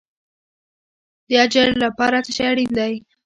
د 1.27 1.31
اجر 1.43 1.67
لپاره 1.83 2.17
څه 2.25 2.31
شی 2.35 2.43
اړین 2.51 2.69
دی؟ 2.77 2.93